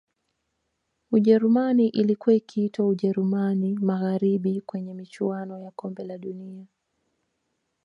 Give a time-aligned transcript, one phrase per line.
[1.11, 6.65] Ujerumani ilkuwa ikiitwa Ujerumani Magharibi kwenye michuano ya kombe la dunia